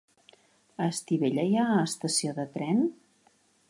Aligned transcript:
A 0.85 0.87
Estivella 0.93 1.45
hi 1.51 1.55
ha 1.65 1.69
estació 1.85 2.37
de 2.43 2.51
tren? 2.59 2.85